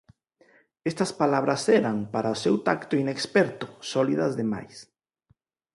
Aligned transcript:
Estas 0.91 1.11
palabras 1.21 1.63
eran, 1.79 1.97
para 2.13 2.33
o 2.35 2.39
seu 2.43 2.55
tacto 2.67 2.93
inexperto, 3.03 3.65
sólidas 3.91 4.31
de 4.39 4.45
mais. 4.53 4.75